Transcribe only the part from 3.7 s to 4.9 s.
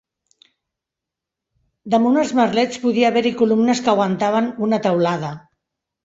que aguantaven una